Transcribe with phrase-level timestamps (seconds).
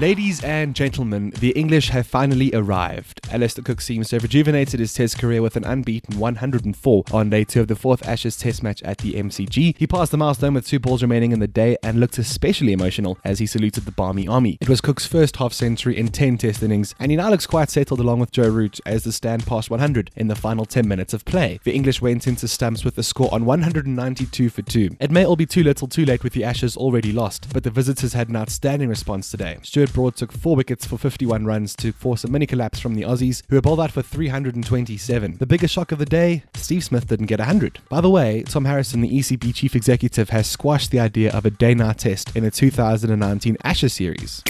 [0.00, 3.18] Ladies and gentlemen, the English have finally arrived.
[3.32, 7.42] Alastair Cook seems to have rejuvenated his Test career with an unbeaten 104 on day
[7.42, 9.76] two of the fourth Ashes Test match at the MCG.
[9.76, 13.18] He passed the milestone with two balls remaining in the day and looked especially emotional
[13.24, 14.56] as he saluted the Barmy Army.
[14.60, 17.68] It was Cook's first half century in 10 Test innings, and he now looks quite
[17.68, 21.12] settled along with Joe Root as the stand passed 100 in the final 10 minutes
[21.12, 21.58] of play.
[21.64, 24.90] The English went into stumps with the score on 192 for 2.
[25.00, 27.70] It may all be too little too late with the Ashes already lost, but the
[27.70, 29.58] visitors had an outstanding response today.
[29.62, 33.02] Stuart Broad took four wickets for 51 runs to force a mini collapse from the
[33.02, 35.36] Aussies, who were bowled out for 327.
[35.38, 37.80] The biggest shock of the day Steve Smith didn't get 100.
[37.88, 41.50] By the way, Tom Harrison, the ECB chief executive, has squashed the idea of a
[41.50, 44.42] day night test in the 2019 Ashes series.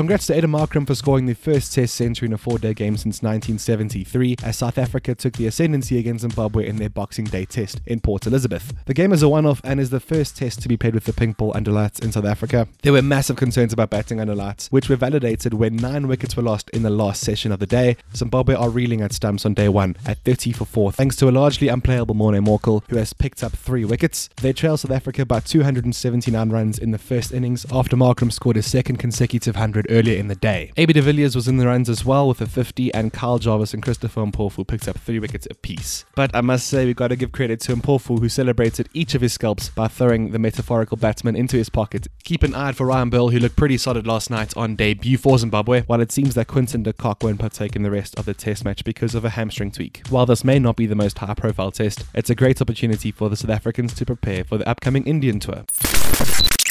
[0.00, 2.96] Congrats to Aiden Markram for scoring the first Test century in a four day game
[2.96, 7.82] since 1973, as South Africa took the ascendancy against Zimbabwe in their Boxing Day Test
[7.84, 8.72] in Port Elizabeth.
[8.86, 11.04] The game is a one off and is the first Test to be played with
[11.04, 12.66] the pink ball under lights in South Africa.
[12.80, 16.42] There were massive concerns about batting under lights, which were validated when nine wickets were
[16.42, 17.98] lost in the last session of the day.
[18.16, 21.30] Zimbabwe are reeling at stumps on day one at 30 for 4, thanks to a
[21.30, 24.30] largely unplayable Morne Morkel, who has picked up three wickets.
[24.40, 28.64] They trail South Africa by 279 runs in the first innings after Markram scored his
[28.64, 30.72] second consecutive 100 earlier in the day.
[30.76, 33.74] AB de Villiers was in the runs as well with a 50, and Kyle Jarvis
[33.74, 36.04] and Christopher Mpofu picked up three wickets apiece.
[36.14, 39.20] But I must say, we've got to give credit to Mpofu, who celebrated each of
[39.20, 42.06] his scalps by throwing the metaphorical batsman into his pocket.
[42.24, 45.18] Keep an eye out for Ryan Burl, who looked pretty solid last night on debut
[45.18, 48.24] for Zimbabwe, while it seems that Quinton de Kock won't partake in the rest of
[48.24, 50.02] the test match because of a hamstring tweak.
[50.08, 53.28] While this may not be the most high profile test, it's a great opportunity for
[53.28, 55.64] the South Africans to prepare for the upcoming Indian tour.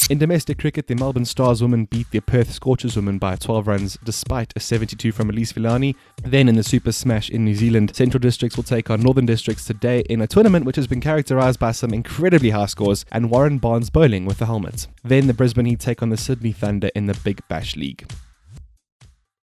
[0.09, 3.95] In domestic cricket, the Melbourne Stars women beat the Perth Scorchers women by 12 runs
[4.03, 5.95] despite a 72 from Elise Villani.
[6.23, 9.65] Then in the Super Smash in New Zealand, Central Districts will take on Northern Districts
[9.65, 13.59] today in a tournament which has been characterised by some incredibly high scores and Warren
[13.59, 14.87] Barnes bowling with the helmet.
[15.03, 18.11] Then the Brisbane Heat take on the Sydney Thunder in the Big Bash League.